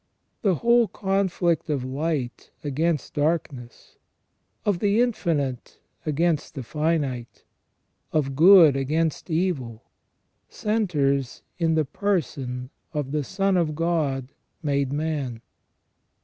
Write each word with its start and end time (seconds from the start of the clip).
The 0.41 0.55
whole 0.55 0.87
conflict 0.87 1.69
of 1.69 1.83
light 1.85 2.49
against 2.63 3.13
darkness, 3.13 3.97
of 4.65 4.79
the 4.79 4.99
infinite 4.99 5.77
against 6.07 6.55
the 6.55 6.63
finite, 6.63 7.43
of 8.11 8.35
good 8.35 8.75
against 8.75 9.29
evil, 9.29 9.83
centres 10.49 11.43
in 11.59 11.75
the 11.75 11.85
Person 11.85 12.71
of 12.95 13.11
the 13.11 13.23
Son 13.23 13.55
of 13.55 13.75
God 13.75 14.33
made 14.63 14.91
man. 14.91 15.39